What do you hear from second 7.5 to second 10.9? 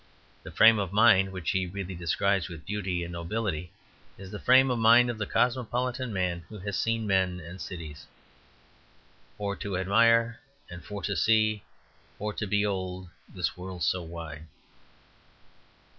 cities. "For to admire and